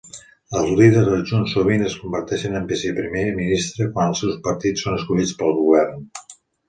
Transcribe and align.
Els 0.59 0.69
líders 0.77 1.09
adjunts 1.17 1.51
sovint 1.57 1.83
es 1.89 1.97
converteixen 2.05 2.59
en 2.61 2.65
viceprimer 2.71 3.25
ministre 3.41 3.87
quan 3.99 4.15
els 4.15 4.23
seus 4.25 4.41
partits 4.49 4.87
són 4.87 4.97
escollits 5.01 5.35
per 5.43 5.51
al 5.51 5.55
Govern. 5.61 6.03